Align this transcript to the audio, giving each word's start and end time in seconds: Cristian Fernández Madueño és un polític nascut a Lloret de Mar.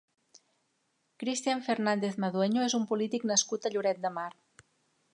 Cristian 1.25 1.61
Fernández 1.69 2.15
Madueño 2.23 2.65
és 2.71 2.77
un 2.81 2.91
polític 2.93 3.31
nascut 3.33 3.67
a 3.71 3.75
Lloret 3.77 4.05
de 4.09 4.17
Mar. 4.21 4.29